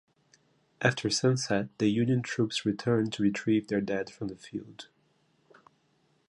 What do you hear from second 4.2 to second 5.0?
the field.